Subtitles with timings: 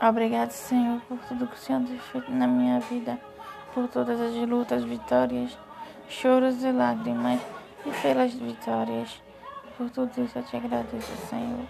[0.00, 3.18] Obrigado, Senhor, por tudo que o Senhor tem feito na minha vida,
[3.72, 5.56] por todas as lutas, vitórias,
[6.06, 7.40] choros e lágrimas,
[7.86, 9.22] e pelas vitórias.
[9.78, 11.66] Por tudo isso eu te agradeço, Senhor.